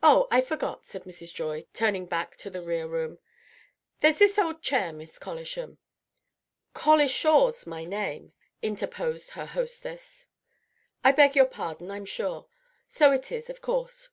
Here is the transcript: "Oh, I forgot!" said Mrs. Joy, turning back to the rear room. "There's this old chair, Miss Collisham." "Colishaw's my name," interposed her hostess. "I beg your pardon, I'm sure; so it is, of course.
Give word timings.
"Oh, 0.00 0.28
I 0.30 0.42
forgot!" 0.42 0.86
said 0.86 1.02
Mrs. 1.02 1.34
Joy, 1.34 1.66
turning 1.72 2.06
back 2.06 2.36
to 2.36 2.50
the 2.50 2.62
rear 2.62 2.86
room. 2.86 3.18
"There's 3.98 4.18
this 4.20 4.38
old 4.38 4.62
chair, 4.62 4.92
Miss 4.92 5.18
Collisham." 5.18 5.78
"Colishaw's 6.72 7.66
my 7.66 7.84
name," 7.84 8.32
interposed 8.62 9.30
her 9.30 9.46
hostess. 9.46 10.28
"I 11.02 11.10
beg 11.10 11.34
your 11.34 11.46
pardon, 11.46 11.90
I'm 11.90 12.04
sure; 12.06 12.46
so 12.88 13.10
it 13.10 13.32
is, 13.32 13.50
of 13.50 13.60
course. 13.60 14.08